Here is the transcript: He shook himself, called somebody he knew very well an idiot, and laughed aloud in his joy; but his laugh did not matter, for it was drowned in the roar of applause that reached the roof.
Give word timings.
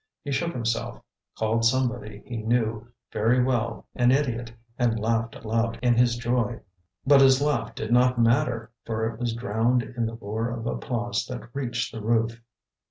He 0.23 0.31
shook 0.31 0.51
himself, 0.51 0.99
called 1.37 1.63
somebody 1.63 2.23
he 2.25 2.37
knew 2.37 2.87
very 3.11 3.43
well 3.43 3.85
an 3.93 4.09
idiot, 4.09 4.51
and 4.79 4.99
laughed 4.99 5.35
aloud 5.35 5.77
in 5.83 5.93
his 5.93 6.15
joy; 6.17 6.59
but 7.05 7.21
his 7.21 7.39
laugh 7.39 7.75
did 7.75 7.91
not 7.91 8.17
matter, 8.19 8.71
for 8.83 9.05
it 9.05 9.19
was 9.19 9.35
drowned 9.35 9.83
in 9.83 10.07
the 10.07 10.15
roar 10.15 10.49
of 10.49 10.65
applause 10.65 11.27
that 11.27 11.51
reached 11.53 11.91
the 11.93 12.01
roof. 12.01 12.41